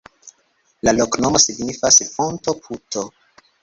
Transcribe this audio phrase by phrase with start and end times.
[0.87, 3.09] La loknomo signifas: fonto-puto.